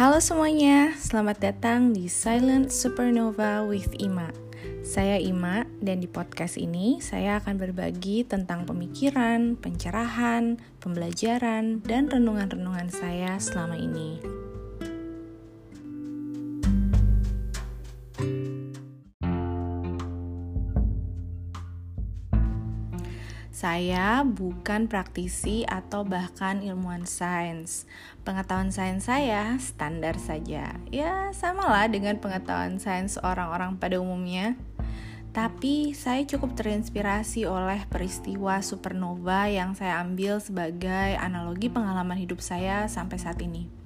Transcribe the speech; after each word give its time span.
Halo 0.00 0.16
semuanya, 0.16 0.96
selamat 0.96 1.44
datang 1.44 1.92
di 1.92 2.08
Silent 2.08 2.72
Supernova 2.72 3.68
with 3.68 3.92
Ima. 4.00 4.32
Saya 4.80 5.20
Ima 5.20 5.68
dan 5.84 6.00
di 6.00 6.08
podcast 6.08 6.56
ini 6.56 7.04
saya 7.04 7.36
akan 7.36 7.60
berbagi 7.60 8.24
tentang 8.24 8.64
pemikiran, 8.64 9.60
pencerahan, 9.60 10.56
pembelajaran, 10.80 11.84
dan 11.84 12.08
renungan-renungan 12.08 12.88
saya 12.88 13.36
selama 13.36 13.76
ini. 13.76 14.39
Saya 23.60 24.24
bukan 24.24 24.88
praktisi 24.88 25.68
atau 25.68 26.00
bahkan 26.00 26.64
ilmuwan 26.64 27.04
sains. 27.04 27.84
Pengetahuan 28.24 28.72
sains 28.72 29.04
saya 29.04 29.52
standar 29.60 30.16
saja. 30.16 30.80
Ya, 30.88 31.28
samalah 31.36 31.84
dengan 31.92 32.16
pengetahuan 32.24 32.80
sains 32.80 33.20
orang-orang 33.20 33.76
pada 33.76 34.00
umumnya. 34.00 34.56
Tapi 35.36 35.92
saya 35.92 36.24
cukup 36.24 36.56
terinspirasi 36.56 37.44
oleh 37.44 37.84
peristiwa 37.84 38.64
supernova 38.64 39.52
yang 39.52 39.76
saya 39.76 40.00
ambil 40.00 40.40
sebagai 40.40 41.20
analogi 41.20 41.68
pengalaman 41.68 42.16
hidup 42.16 42.40
saya 42.40 42.88
sampai 42.88 43.20
saat 43.20 43.44
ini. 43.44 43.79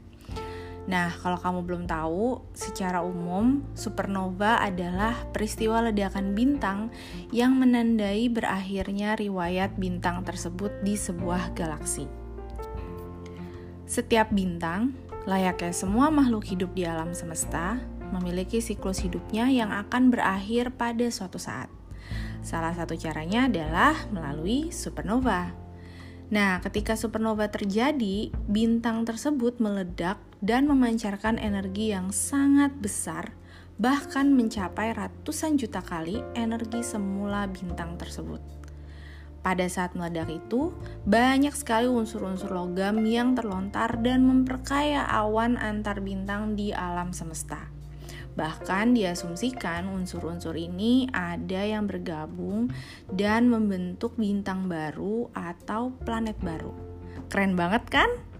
Nah, 0.84 1.08
kalau 1.16 1.40
kamu 1.40 1.60
belum 1.64 1.84
tahu, 1.88 2.44
secara 2.52 3.00
umum 3.00 3.64
supernova 3.72 4.60
adalah 4.60 5.16
peristiwa 5.32 5.80
ledakan 5.80 6.36
bintang 6.36 6.92
yang 7.32 7.56
menandai 7.56 8.28
berakhirnya 8.28 9.16
riwayat 9.16 9.80
bintang 9.80 10.20
tersebut 10.28 10.84
di 10.84 10.92
sebuah 10.92 11.56
galaksi. 11.56 12.04
Setiap 13.88 14.28
bintang, 14.28 14.92
layaknya 15.24 15.72
semua 15.72 16.12
makhluk 16.12 16.44
hidup 16.52 16.76
di 16.76 16.84
alam 16.84 17.16
semesta, 17.16 17.80
memiliki 18.12 18.60
siklus 18.60 19.00
hidupnya 19.00 19.48
yang 19.48 19.72
akan 19.72 20.12
berakhir 20.12 20.68
pada 20.76 21.08
suatu 21.08 21.40
saat. 21.40 21.72
Salah 22.44 22.76
satu 22.76 22.92
caranya 22.92 23.48
adalah 23.48 23.96
melalui 24.12 24.68
supernova. 24.68 25.48
Nah, 26.28 26.60
ketika 26.60 26.92
supernova 26.92 27.48
terjadi, 27.48 28.28
bintang 28.48 29.08
tersebut 29.08 29.60
meledak 29.60 30.20
dan 30.44 30.68
memancarkan 30.68 31.40
energi 31.40 31.96
yang 31.96 32.12
sangat 32.12 32.76
besar, 32.76 33.32
bahkan 33.80 34.28
mencapai 34.36 34.92
ratusan 34.92 35.56
juta 35.56 35.80
kali 35.80 36.20
energi 36.36 36.84
semula 36.84 37.48
bintang 37.48 37.96
tersebut. 37.96 38.44
Pada 39.40 39.64
saat 39.68 39.96
meledak 39.96 40.28
itu, 40.32 40.72
banyak 41.04 41.52
sekali 41.52 41.88
unsur-unsur 41.88 42.52
logam 42.52 43.04
yang 43.04 43.32
terlontar 43.32 44.00
dan 44.04 44.24
memperkaya 44.24 45.04
awan 45.04 45.56
antar 45.56 46.00
bintang 46.00 46.56
di 46.56 46.72
alam 46.72 47.12
semesta. 47.12 47.72
Bahkan 48.34 48.96
diasumsikan 48.96 49.88
unsur-unsur 49.92 50.56
ini 50.56 51.06
ada 51.12 51.60
yang 51.60 51.84
bergabung 51.84 52.72
dan 53.12 53.46
membentuk 53.52 54.16
bintang 54.16 54.66
baru 54.66 55.28
atau 55.36 55.92
planet 56.02 56.40
baru. 56.40 56.72
Keren 57.28 57.54
banget 57.54 57.84
kan? 57.92 58.33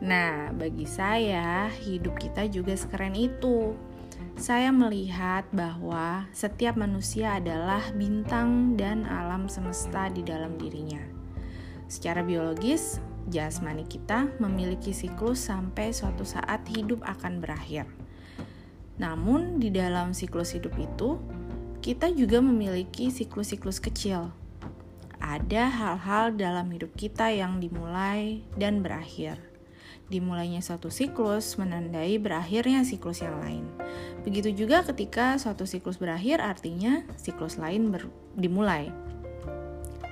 Nah, 0.00 0.48
bagi 0.56 0.88
saya, 0.88 1.68
hidup 1.68 2.16
kita 2.16 2.48
juga 2.48 2.72
sekeren 2.72 3.12
itu. 3.12 3.76
Saya 4.40 4.72
melihat 4.72 5.44
bahwa 5.52 6.24
setiap 6.32 6.80
manusia 6.80 7.36
adalah 7.36 7.84
bintang 7.92 8.80
dan 8.80 9.04
alam 9.04 9.44
semesta 9.52 10.08
di 10.08 10.24
dalam 10.24 10.56
dirinya. 10.56 11.04
Secara 11.84 12.24
biologis, 12.24 12.96
jasmani 13.28 13.84
kita 13.84 14.32
memiliki 14.40 14.96
siklus 14.96 15.44
sampai 15.44 15.92
suatu 15.92 16.24
saat 16.24 16.64
hidup 16.72 17.04
akan 17.04 17.44
berakhir. 17.44 17.84
Namun, 18.96 19.60
di 19.60 19.68
dalam 19.68 20.16
siklus 20.16 20.56
hidup 20.56 20.80
itu, 20.80 21.20
kita 21.84 22.08
juga 22.12 22.40
memiliki 22.40 23.12
siklus-siklus 23.12 23.80
kecil. 23.84 24.32
Ada 25.20 25.68
hal-hal 25.68 26.32
dalam 26.40 26.72
hidup 26.72 26.96
kita 26.96 27.28
yang 27.28 27.60
dimulai 27.60 28.40
dan 28.56 28.80
berakhir. 28.80 29.49
Dimulainya 30.10 30.58
suatu 30.58 30.90
siklus 30.90 31.54
menandai 31.54 32.18
berakhirnya 32.18 32.82
siklus 32.82 33.22
yang 33.22 33.38
lain. 33.46 33.64
Begitu 34.26 34.50
juga 34.50 34.82
ketika 34.82 35.38
suatu 35.38 35.70
siklus 35.70 36.02
berakhir, 36.02 36.42
artinya 36.42 37.06
siklus 37.14 37.54
lain 37.62 37.94
dimulai. 38.34 38.90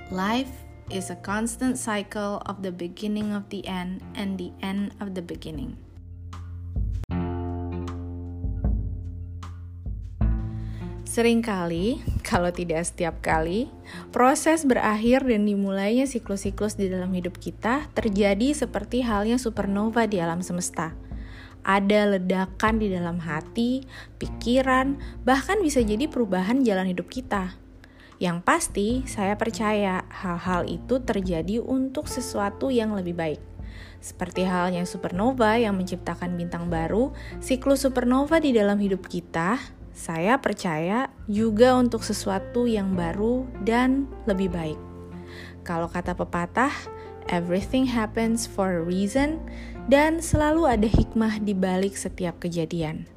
Life 0.07 0.49
is 0.87 1.11
a 1.11 1.19
constant 1.19 1.75
cycle 1.75 2.39
of 2.47 2.63
the 2.63 2.71
beginning 2.71 3.35
of 3.35 3.43
the 3.51 3.59
end 3.67 3.99
and 4.15 4.39
the 4.39 4.55
end 4.63 4.95
of 5.03 5.13
the 5.13 5.21
beginning. 5.21 5.75
Seringkali, 11.03 11.99
kalau 12.29 12.53
tidak 12.53 12.85
setiap 12.85 13.25
kali, 13.25 13.73
proses 14.13 14.61
berakhir 14.61 15.25
dan 15.25 15.49
dimulainya 15.49 16.05
siklus-siklus 16.05 16.77
di 16.77 16.85
dalam 16.85 17.09
hidup 17.09 17.41
kita 17.41 17.89
terjadi 17.97 18.53
seperti 18.53 19.01
halnya 19.01 19.41
supernova 19.41 20.05
di 20.05 20.21
alam 20.21 20.45
semesta. 20.45 20.93
Ada 21.65 22.13
ledakan 22.13 22.77
di 22.77 22.93
dalam 22.93 23.17
hati, 23.17 23.81
pikiran, 24.21 25.01
bahkan 25.25 25.57
bisa 25.65 25.81
jadi 25.81 26.05
perubahan 26.05 26.61
jalan 26.61 26.93
hidup 26.93 27.09
kita. 27.09 27.57
Yang 28.21 28.37
pasti, 28.45 28.87
saya 29.09 29.33
percaya 29.33 30.05
hal-hal 30.13 30.69
itu 30.69 31.01
terjadi 31.01 31.57
untuk 31.65 32.05
sesuatu 32.05 32.69
yang 32.69 32.93
lebih 32.93 33.17
baik. 33.17 33.41
Seperti 34.05 34.45
halnya 34.45 34.85
supernova 34.85 35.57
yang 35.57 35.73
menciptakan 35.75 36.37
bintang 36.37 36.69
baru, 36.69 37.09
siklus 37.41 37.89
supernova 37.89 38.37
di 38.37 38.53
dalam 38.53 38.77
hidup 38.77 39.09
kita 39.09 39.78
saya 39.99 40.39
percaya 40.39 41.11
juga 41.27 41.75
untuk 41.75 42.07
sesuatu 42.07 42.63
yang 42.63 42.95
baru 42.95 43.43
dan 43.67 44.07
lebih 44.23 44.47
baik. 44.47 44.79
Kalau 45.67 45.91
kata 45.91 46.15
pepatah, 46.15 46.71
everything 47.27 47.83
happens 47.83 48.47
for 48.47 48.79
a 48.79 48.81
reason, 48.81 49.43
dan 49.91 50.23
selalu 50.23 50.71
ada 50.71 50.87
hikmah 50.87 51.43
di 51.43 51.51
balik 51.51 51.99
setiap 51.99 52.39
kejadian. 52.39 53.11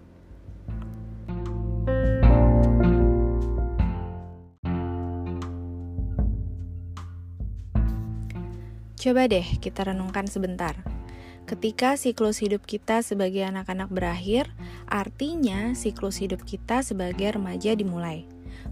Coba 8.99 9.31
deh 9.31 9.47
kita 9.63 9.87
renungkan 9.87 10.27
sebentar. 10.27 11.02
Ketika 11.43 11.99
siklus 11.99 12.39
hidup 12.39 12.63
kita 12.63 13.03
sebagai 13.03 13.43
anak-anak 13.43 13.91
berakhir, 13.91 14.49
artinya 14.87 15.75
siklus 15.75 16.23
hidup 16.23 16.47
kita 16.47 16.87
sebagai 16.87 17.35
remaja 17.35 17.75
dimulai. 17.75 18.25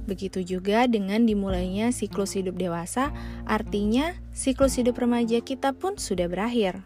Begitu 0.06 0.46
juga 0.46 0.86
dengan 0.86 1.26
dimulainya 1.26 1.90
siklus 1.90 2.38
hidup 2.38 2.56
dewasa, 2.56 3.10
artinya 3.42 4.14
siklus 4.30 4.78
hidup 4.78 5.02
remaja 5.02 5.42
kita 5.42 5.74
pun 5.74 5.98
sudah 5.98 6.30
berakhir. 6.30 6.78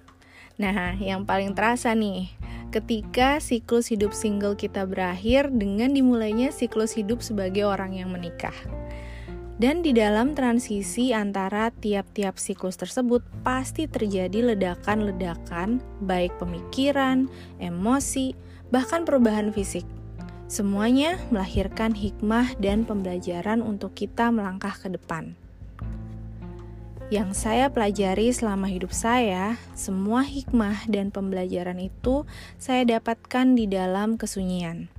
Nah, 0.57 0.97
yang 0.97 1.29
paling 1.29 1.53
terasa 1.53 1.93
nih, 1.93 2.33
ketika 2.73 3.39
siklus 3.39 3.91
hidup 3.93 4.17
single 4.17 4.57
kita 4.57 4.89
berakhir 4.89 5.51
dengan 5.53 5.93
dimulainya 5.93 6.51
siklus 6.51 6.97
hidup 6.97 7.21
sebagai 7.21 7.67
orang 7.67 7.95
yang 7.95 8.11
menikah. 8.11 8.55
Dan 9.65 9.81
di 9.81 9.97
dalam 9.97 10.37
transisi 10.37 11.17
antara 11.17 11.73
tiap-tiap 11.73 12.37
siklus 12.37 12.77
tersebut 12.77 13.25
pasti 13.41 13.89
terjadi 13.89 14.53
ledakan-ledakan 14.53 15.81
baik 16.05 16.37
pemikiran, 16.37 17.33
emosi, 17.57 18.37
bahkan 18.69 19.09
perubahan 19.09 19.57
fisik. 19.57 19.89
Semuanya 20.53 21.17
melahirkan 21.33 21.97
hikmah 21.97 22.61
dan 22.61 22.85
pembelajaran 22.85 23.65
untuk 23.65 23.97
kita 23.97 24.29
melangkah 24.29 24.77
ke 24.77 24.93
depan. 24.93 25.33
Yang 27.09 27.33
saya 27.33 27.73
pelajari 27.73 28.37
selama 28.37 28.69
hidup 28.69 28.93
saya, 28.93 29.57
semua 29.73 30.29
hikmah 30.29 30.85
dan 30.93 31.09
pembelajaran 31.09 31.81
itu 31.81 32.29
saya 32.61 32.85
dapatkan 32.85 33.57
di 33.57 33.65
dalam 33.65 34.21
kesunyian 34.21 34.93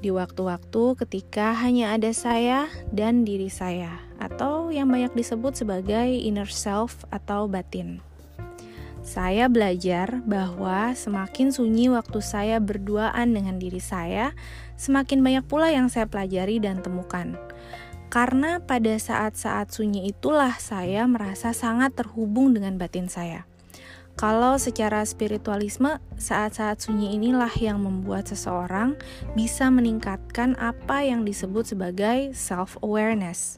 di 0.00 0.08
waktu-waktu 0.08 0.96
ketika 1.04 1.52
hanya 1.52 1.92
ada 1.96 2.12
saya 2.16 2.72
dan 2.92 3.24
diri 3.24 3.52
saya, 3.52 4.00
atau 4.16 4.72
yang 4.72 4.88
banyak 4.88 5.12
disebut 5.12 5.60
sebagai 5.60 6.08
inner 6.08 6.48
self 6.48 7.04
atau 7.12 7.44
batin. 7.48 8.00
Saya 9.00 9.48
belajar 9.48 10.20
bahwa 10.28 10.92
semakin 10.92 11.52
sunyi 11.52 11.88
waktu 11.88 12.20
saya 12.20 12.60
berduaan 12.60 13.32
dengan 13.32 13.56
diri 13.56 13.80
saya, 13.80 14.36
semakin 14.76 15.24
banyak 15.24 15.44
pula 15.48 15.72
yang 15.72 15.88
saya 15.88 16.04
pelajari 16.04 16.60
dan 16.60 16.84
temukan. 16.84 17.36
Karena 18.12 18.60
pada 18.60 18.94
saat-saat 19.00 19.72
sunyi 19.72 20.10
itulah 20.12 20.52
saya 20.60 21.08
merasa 21.08 21.56
sangat 21.56 21.96
terhubung 21.96 22.52
dengan 22.52 22.76
batin 22.76 23.08
saya. 23.08 23.49
Kalau 24.20 24.60
secara 24.60 25.00
spiritualisme, 25.08 25.96
saat-saat 26.20 26.84
sunyi 26.84 27.16
inilah 27.16 27.48
yang 27.56 27.80
membuat 27.80 28.28
seseorang 28.28 29.00
bisa 29.32 29.72
meningkatkan 29.72 30.60
apa 30.60 31.00
yang 31.00 31.24
disebut 31.24 31.72
sebagai 31.72 32.36
self-awareness. 32.36 33.56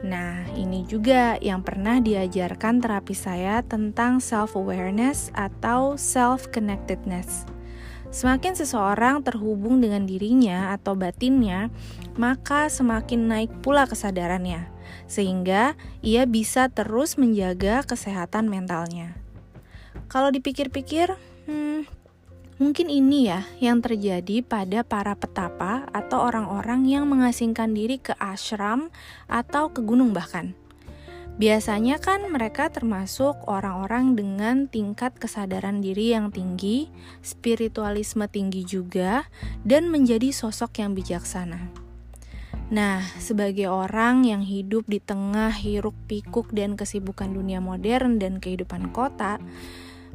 Nah, 0.00 0.48
ini 0.56 0.88
juga 0.88 1.36
yang 1.44 1.60
pernah 1.60 2.00
diajarkan 2.00 2.80
terapi 2.80 3.12
saya 3.12 3.60
tentang 3.60 4.24
self-awareness 4.24 5.28
atau 5.36 6.00
self-connectedness. 6.00 7.44
Semakin 8.08 8.56
seseorang 8.56 9.20
terhubung 9.20 9.84
dengan 9.84 10.08
dirinya 10.08 10.72
atau 10.72 10.96
batinnya, 10.96 11.68
maka 12.16 12.72
semakin 12.72 13.28
naik 13.28 13.52
pula 13.60 13.84
kesadarannya, 13.84 14.79
sehingga 15.10 15.74
ia 16.00 16.24
bisa 16.24 16.70
terus 16.70 17.18
menjaga 17.18 17.82
kesehatan 17.84 18.46
mentalnya. 18.50 19.16
Kalau 20.10 20.30
dipikir-pikir, 20.34 21.14
hmm, 21.46 21.86
mungkin 22.58 22.86
ini 22.92 23.30
ya 23.30 23.46
yang 23.62 23.80
terjadi 23.80 24.42
pada 24.42 24.84
para 24.84 25.16
petapa 25.16 25.88
atau 25.94 26.28
orang-orang 26.28 26.84
yang 26.86 27.06
mengasingkan 27.06 27.72
diri 27.72 28.02
ke 28.02 28.12
ashram 28.18 28.92
atau 29.30 29.72
ke 29.72 29.80
gunung 29.80 30.12
bahkan. 30.12 30.54
Biasanya 31.40 31.96
kan 32.04 32.28
mereka 32.28 32.68
termasuk 32.68 33.32
orang-orang 33.48 34.12
dengan 34.12 34.68
tingkat 34.68 35.16
kesadaran 35.16 35.80
diri 35.80 36.12
yang 36.12 36.28
tinggi, 36.28 36.92
spiritualisme 37.24 38.28
tinggi 38.28 38.68
juga, 38.68 39.24
dan 39.64 39.88
menjadi 39.88 40.36
sosok 40.36 40.84
yang 40.84 40.92
bijaksana. 40.92 41.89
Nah, 42.70 43.02
sebagai 43.18 43.66
orang 43.66 44.22
yang 44.22 44.46
hidup 44.46 44.86
di 44.86 45.02
tengah 45.02 45.50
hiruk 45.50 45.98
pikuk 46.06 46.54
dan 46.54 46.78
kesibukan 46.78 47.34
dunia 47.34 47.58
modern 47.58 48.22
dan 48.22 48.38
kehidupan 48.38 48.94
kota, 48.94 49.42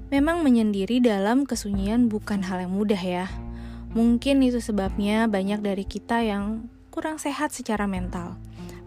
memang 0.08 0.40
menyendiri 0.40 1.04
dalam 1.04 1.44
kesunyian 1.44 2.08
bukan 2.08 2.48
hal 2.48 2.64
yang 2.64 2.72
mudah 2.72 3.00
ya. 3.00 3.28
Mungkin 3.92 4.40
itu 4.40 4.64
sebabnya 4.64 5.28
banyak 5.28 5.60
dari 5.60 5.84
kita 5.84 6.24
yang 6.24 6.72
kurang 6.96 7.20
sehat 7.20 7.52
secara 7.52 7.92
mental 7.92 8.40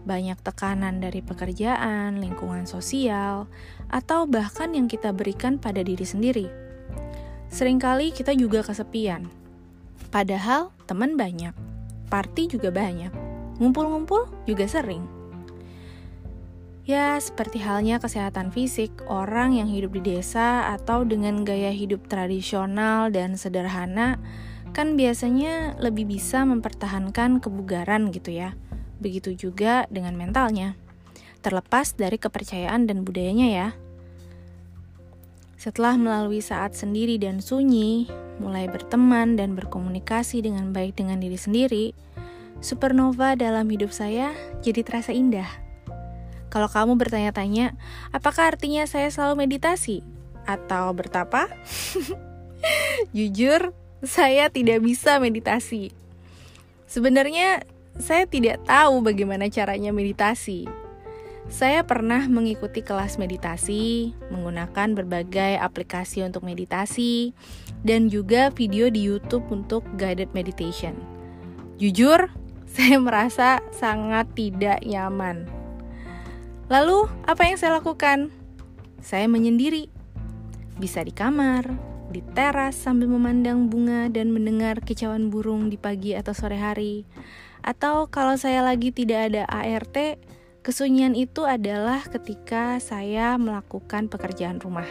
banyak 0.09 0.41
tekanan 0.41 1.03
dari 1.03 1.19
pekerjaan, 1.19 2.17
lingkungan 2.17 2.65
sosial, 2.65 3.45
atau 3.91 4.25
bahkan 4.25 4.71
yang 4.73 4.87
kita 4.87 5.11
berikan 5.11 5.61
pada 5.61 5.83
diri 5.83 6.01
sendiri. 6.01 6.47
Seringkali 7.53 8.09
kita 8.09 8.33
juga 8.33 8.65
kesepian, 8.65 9.29
padahal 10.09 10.73
teman 10.89 11.13
banyak, 11.13 11.53
party 12.09 12.49
juga 12.57 12.73
banyak, 12.73 13.28
ngumpul-ngumpul 13.59 14.25
juga 14.47 14.65
sering. 14.65 15.05
Ya, 16.89 17.21
seperti 17.21 17.61
halnya 17.61 18.01
kesehatan 18.01 18.49
fisik, 18.49 18.89
orang 19.05 19.53
yang 19.53 19.69
hidup 19.69 19.93
di 19.93 20.17
desa 20.17 20.73
atau 20.73 21.05
dengan 21.05 21.45
gaya 21.45 21.69
hidup 21.69 22.09
tradisional 22.09 23.13
dan 23.13 23.37
sederhana 23.37 24.17
kan 24.73 24.97
biasanya 24.97 25.77
lebih 25.77 26.09
bisa 26.09 26.41
mempertahankan 26.45 27.37
kebugaran 27.37 28.09
gitu 28.09 28.33
ya 28.33 28.57
begitu 28.99 29.33
juga 29.33 29.87
dengan 29.87 30.13
mentalnya, 30.19 30.75
terlepas 31.39 31.95
dari 31.95 32.19
kepercayaan 32.19 32.85
dan 32.85 33.07
budayanya 33.07 33.47
ya. 33.47 33.67
Setelah 35.59 35.99
melalui 35.99 36.39
saat 36.39 36.75
sendiri 36.75 37.19
dan 37.19 37.43
sunyi, 37.43 38.07
mulai 38.39 38.71
berteman 38.71 39.35
dan 39.35 39.55
berkomunikasi 39.55 40.39
dengan 40.43 40.71
baik 40.71 40.95
dengan 40.95 41.19
diri 41.19 41.35
sendiri, 41.35 41.85
supernova 42.59 43.35
dalam 43.39 43.67
hidup 43.71 43.91
saya 43.91 44.35
jadi 44.63 44.83
terasa 44.83 45.15
indah. 45.15 45.47
Kalau 46.49 46.65
kamu 46.65 46.97
bertanya-tanya, 46.97 47.77
apakah 48.09 48.49
artinya 48.51 48.83
saya 48.89 49.13
selalu 49.13 49.45
meditasi 49.45 50.01
atau 50.49 50.89
bertapa? 50.97 51.45
Jujur, 53.15 53.71
saya 54.01 54.49
tidak 54.49 54.81
bisa 54.81 55.21
meditasi. 55.21 55.93
Sebenarnya 56.89 57.63
saya 58.01 58.25
tidak 58.25 58.65
tahu 58.65 59.05
bagaimana 59.05 59.45
caranya 59.53 59.93
meditasi. 59.93 60.65
Saya 61.49 61.81
pernah 61.81 62.29
mengikuti 62.29 62.85
kelas 62.85 63.17
meditasi, 63.17 64.13
menggunakan 64.29 64.93
berbagai 64.93 65.57
aplikasi 65.57 66.21
untuk 66.21 66.45
meditasi, 66.45 67.33
dan 67.81 68.05
juga 68.09 68.53
video 68.53 68.93
di 68.93 69.01
YouTube 69.01 69.49
untuk 69.49 69.81
guided 69.97 70.29
meditation. 70.37 70.93
Jujur, 71.81 72.29
saya 72.69 73.01
merasa 73.01 73.65
sangat 73.73 74.29
tidak 74.37 74.85
nyaman. 74.85 75.49
Lalu, 76.69 77.09
apa 77.25 77.49
yang 77.49 77.57
saya 77.57 77.81
lakukan? 77.81 78.29
Saya 79.01 79.25
menyendiri, 79.25 79.89
bisa 80.77 81.01
di 81.01 81.09
kamar, 81.09 81.65
di 82.13 82.21
teras 82.37 82.77
sambil 82.77 83.09
memandang 83.09 83.73
bunga 83.73 84.05
dan 84.13 84.29
mendengar 84.29 84.85
kicauan 84.85 85.33
burung 85.33 85.73
di 85.73 85.81
pagi 85.81 86.13
atau 86.13 86.29
sore 86.37 86.61
hari, 86.61 87.09
atau 87.65 88.05
kalau 88.05 88.37
saya 88.37 88.61
lagi 88.61 88.93
tidak 88.93 89.33
ada 89.33 89.49
ART, 89.49 90.21
kesunyian 90.61 91.17
itu 91.17 91.49
adalah 91.49 92.05
ketika 92.05 92.77
saya 92.77 93.33
melakukan 93.41 94.13
pekerjaan 94.13 94.61
rumah. 94.61 94.87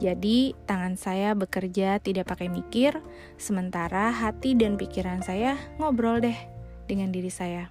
Jadi, 0.00 0.56
tangan 0.64 0.96
saya 0.96 1.36
bekerja 1.36 2.00
tidak 2.00 2.32
pakai 2.32 2.48
mikir, 2.48 2.96
sementara 3.36 4.08
hati 4.08 4.56
dan 4.56 4.80
pikiran 4.80 5.20
saya 5.20 5.58
ngobrol 5.76 6.22
deh 6.22 6.57
dengan 6.88 7.12
diri 7.12 7.28
saya. 7.28 7.68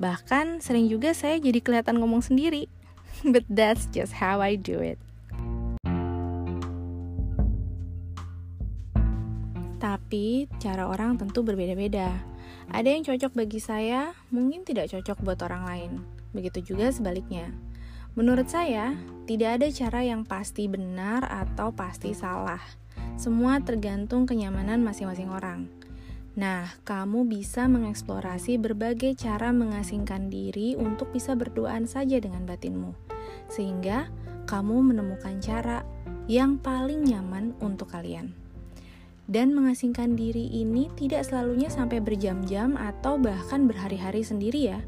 Bahkan 0.00 0.64
sering 0.64 0.88
juga 0.88 1.12
saya 1.12 1.36
jadi 1.38 1.60
kelihatan 1.60 2.00
ngomong 2.00 2.24
sendiri. 2.24 2.66
But 3.32 3.46
that's 3.46 3.86
just 3.92 4.16
how 4.16 4.40
I 4.40 4.56
do 4.56 4.80
it. 4.80 4.98
Tapi 9.78 10.48
cara 10.56 10.88
orang 10.88 11.20
tentu 11.20 11.44
berbeda-beda. 11.44 12.10
Ada 12.72 12.88
yang 12.96 13.04
cocok 13.04 13.36
bagi 13.36 13.60
saya, 13.60 14.16
mungkin 14.32 14.64
tidak 14.64 14.88
cocok 14.88 15.20
buat 15.20 15.38
orang 15.44 15.62
lain. 15.68 15.92
Begitu 16.32 16.74
juga 16.74 16.88
sebaliknya. 16.88 17.52
Menurut 18.16 18.48
saya, 18.48 18.96
tidak 19.28 19.60
ada 19.60 19.68
cara 19.68 20.00
yang 20.06 20.24
pasti 20.24 20.70
benar 20.70 21.28
atau 21.28 21.74
pasti 21.74 22.16
salah. 22.16 22.62
Semua 23.20 23.60
tergantung 23.60 24.24
kenyamanan 24.24 24.80
masing-masing 24.80 25.28
orang. 25.28 25.68
Nah, 26.34 26.66
kamu 26.82 27.30
bisa 27.30 27.70
mengeksplorasi 27.70 28.58
berbagai 28.58 29.14
cara 29.14 29.54
mengasingkan 29.54 30.30
diri 30.30 30.74
untuk 30.74 31.14
bisa 31.14 31.38
berduaan 31.38 31.86
saja 31.86 32.18
dengan 32.18 32.42
batinmu, 32.42 32.90
sehingga 33.46 34.10
kamu 34.50 34.94
menemukan 34.94 35.38
cara 35.38 35.86
yang 36.26 36.58
paling 36.58 37.06
nyaman 37.06 37.54
untuk 37.62 37.94
kalian 37.94 38.44
dan 39.24 39.56
mengasingkan 39.56 40.16
diri 40.20 40.52
ini 40.52 40.92
tidak 41.00 41.24
selalunya 41.24 41.72
sampai 41.72 42.00
berjam-jam 42.00 42.76
atau 42.76 43.16
bahkan 43.16 43.64
berhari-hari 43.64 44.20
sendiri 44.20 44.76
ya. 44.76 44.80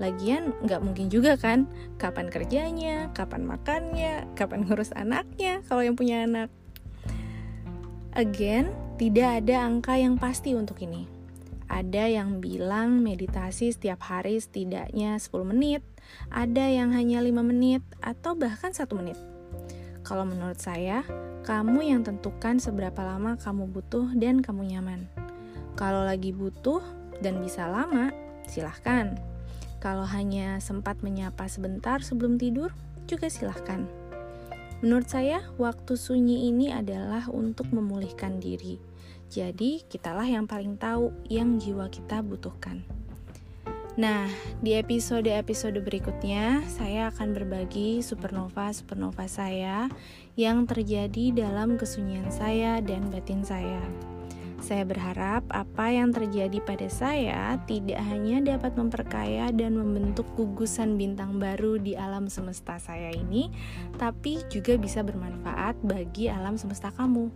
Lagian 0.00 0.56
nggak 0.64 0.80
mungkin 0.80 1.06
juga 1.12 1.36
kan 1.36 1.68
kapan 2.00 2.32
kerjanya, 2.32 3.12
kapan 3.12 3.44
makannya, 3.44 4.26
kapan 4.34 4.64
ngurus 4.66 4.90
anaknya 4.96 5.60
kalau 5.68 5.84
yang 5.84 5.94
punya 5.94 6.24
anak. 6.24 6.48
Again, 8.10 8.74
tidak 8.98 9.46
ada 9.46 9.70
angka 9.70 9.94
yang 9.94 10.18
pasti 10.18 10.58
untuk 10.58 10.82
ini. 10.82 11.06
Ada 11.70 12.10
yang 12.10 12.42
bilang 12.42 12.98
meditasi 13.06 13.70
setiap 13.70 14.02
hari 14.02 14.42
setidaknya 14.42 15.14
10 15.14 15.30
menit, 15.46 15.86
ada 16.26 16.66
yang 16.66 16.90
hanya 16.90 17.22
5 17.22 17.46
menit, 17.46 17.86
atau 18.02 18.34
bahkan 18.34 18.74
satu 18.74 18.98
menit. 18.98 19.14
Kalau 20.02 20.26
menurut 20.26 20.58
saya, 20.58 21.06
kamu 21.46 21.86
yang 21.86 22.02
tentukan 22.02 22.58
seberapa 22.58 22.98
lama 22.98 23.38
kamu 23.38 23.70
butuh 23.70 24.10
dan 24.18 24.42
kamu 24.42 24.74
nyaman. 24.74 25.06
Kalau 25.78 26.02
lagi 26.02 26.34
butuh 26.34 26.82
dan 27.22 27.38
bisa 27.38 27.70
lama, 27.70 28.10
silahkan. 28.50 29.14
Kalau 29.78 30.02
hanya 30.02 30.58
sempat 30.58 30.98
menyapa 31.06 31.46
sebentar 31.46 32.02
sebelum 32.02 32.42
tidur, 32.42 32.74
juga 33.06 33.30
silahkan. 33.30 33.99
Menurut 34.80 35.12
saya, 35.12 35.44
waktu 35.60 35.92
sunyi 35.92 36.48
ini 36.48 36.72
adalah 36.72 37.28
untuk 37.28 37.68
memulihkan 37.68 38.40
diri. 38.40 38.80
Jadi, 39.28 39.84
kitalah 39.84 40.24
yang 40.24 40.48
paling 40.48 40.80
tahu 40.80 41.12
yang 41.28 41.60
jiwa 41.60 41.92
kita 41.92 42.24
butuhkan. 42.24 42.82
Nah, 44.00 44.24
di 44.64 44.78
episode-episode 44.80 45.76
berikutnya 45.84 46.64
saya 46.64 47.12
akan 47.12 47.36
berbagi 47.36 48.00
supernova-supernova 48.00 49.28
saya 49.28 49.92
yang 50.40 50.64
terjadi 50.64 51.36
dalam 51.36 51.76
kesunyian 51.76 52.32
saya 52.32 52.80
dan 52.80 53.12
batin 53.12 53.44
saya. 53.44 53.82
Saya 54.70 54.86
berharap 54.86 55.50
apa 55.50 55.90
yang 55.90 56.14
terjadi 56.14 56.62
pada 56.62 56.86
saya 56.86 57.58
tidak 57.66 57.98
hanya 58.06 58.54
dapat 58.54 58.78
memperkaya 58.78 59.50
dan 59.50 59.74
membentuk 59.74 60.22
gugusan 60.38 60.94
bintang 60.94 61.42
baru 61.42 61.74
di 61.74 61.98
alam 61.98 62.30
semesta 62.30 62.78
saya 62.78 63.10
ini, 63.10 63.50
tapi 63.98 64.38
juga 64.46 64.78
bisa 64.78 65.02
bermanfaat 65.02 65.74
bagi 65.82 66.30
alam 66.30 66.54
semesta 66.54 66.94
kamu. 66.94 67.34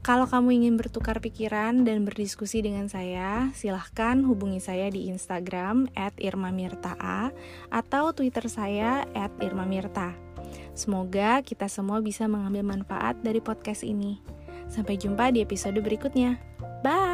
Kalau 0.00 0.24
kamu 0.24 0.64
ingin 0.64 0.80
bertukar 0.80 1.20
pikiran 1.20 1.84
dan 1.84 2.08
berdiskusi 2.08 2.64
dengan 2.64 2.88
saya, 2.88 3.52
silahkan 3.52 4.24
hubungi 4.24 4.56
saya 4.56 4.88
di 4.88 5.12
Instagram 5.12 5.92
@irmamirtaa 6.16 7.28
atau 7.68 8.04
Twitter 8.16 8.48
saya 8.48 9.04
@irmamirta. 9.36 10.16
Semoga 10.72 11.44
kita 11.44 11.68
semua 11.68 12.00
bisa 12.00 12.24
mengambil 12.24 12.64
manfaat 12.64 13.20
dari 13.20 13.44
podcast 13.44 13.84
ini. 13.84 14.41
Sampai 14.72 14.96
jumpa 14.96 15.28
di 15.28 15.44
episode 15.44 15.76
berikutnya. 15.84 16.40
Bye. 16.80 17.11